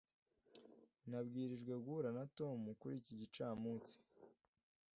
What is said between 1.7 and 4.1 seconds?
guhura na tom kuri iki gicamunsi